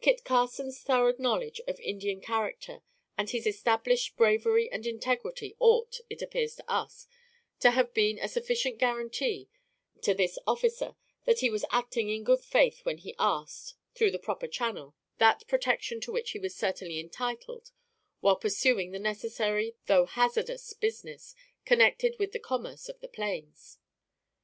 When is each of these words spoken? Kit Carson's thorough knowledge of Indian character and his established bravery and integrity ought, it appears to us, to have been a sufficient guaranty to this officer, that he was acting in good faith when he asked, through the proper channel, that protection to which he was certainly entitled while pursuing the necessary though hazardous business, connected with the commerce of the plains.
Kit 0.00 0.22
Carson's 0.24 0.78
thorough 0.80 1.12
knowledge 1.18 1.60
of 1.66 1.80
Indian 1.80 2.20
character 2.20 2.82
and 3.18 3.30
his 3.30 3.48
established 3.48 4.16
bravery 4.16 4.70
and 4.70 4.86
integrity 4.86 5.56
ought, 5.58 5.98
it 6.08 6.22
appears 6.22 6.54
to 6.54 6.72
us, 6.72 7.08
to 7.58 7.72
have 7.72 7.92
been 7.92 8.16
a 8.20 8.28
sufficient 8.28 8.78
guaranty 8.78 9.48
to 10.02 10.14
this 10.14 10.38
officer, 10.46 10.94
that 11.24 11.40
he 11.40 11.50
was 11.50 11.64
acting 11.72 12.10
in 12.10 12.22
good 12.22 12.42
faith 12.42 12.84
when 12.84 12.98
he 12.98 13.16
asked, 13.18 13.74
through 13.92 14.12
the 14.12 14.20
proper 14.20 14.46
channel, 14.46 14.94
that 15.18 15.44
protection 15.48 16.00
to 16.00 16.12
which 16.12 16.30
he 16.30 16.38
was 16.38 16.54
certainly 16.54 17.00
entitled 17.00 17.72
while 18.20 18.36
pursuing 18.36 18.92
the 18.92 19.00
necessary 19.00 19.74
though 19.86 20.06
hazardous 20.06 20.74
business, 20.74 21.34
connected 21.64 22.14
with 22.20 22.30
the 22.30 22.38
commerce 22.38 22.88
of 22.88 23.00
the 23.00 23.08
plains. 23.08 23.78